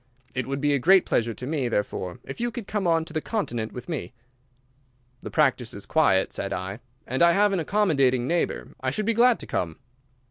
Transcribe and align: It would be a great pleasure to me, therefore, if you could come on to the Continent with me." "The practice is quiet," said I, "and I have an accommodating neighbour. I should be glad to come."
It 0.33 0.47
would 0.47 0.59
be 0.59 0.73
a 0.73 0.79
great 0.79 1.05
pleasure 1.05 1.35
to 1.35 1.45
me, 1.45 1.69
therefore, 1.69 2.17
if 2.23 2.41
you 2.41 2.49
could 2.49 2.65
come 2.65 2.87
on 2.87 3.05
to 3.05 3.13
the 3.13 3.21
Continent 3.21 3.71
with 3.71 3.87
me." 3.87 4.13
"The 5.21 5.29
practice 5.29 5.75
is 5.75 5.85
quiet," 5.85 6.33
said 6.33 6.51
I, 6.51 6.79
"and 7.05 7.21
I 7.21 7.33
have 7.33 7.53
an 7.53 7.59
accommodating 7.59 8.25
neighbour. 8.27 8.69
I 8.81 8.89
should 8.89 9.05
be 9.05 9.13
glad 9.13 9.37
to 9.41 9.45
come." 9.45 9.77